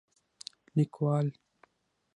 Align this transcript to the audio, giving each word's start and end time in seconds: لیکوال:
لیکوال: 0.75 1.25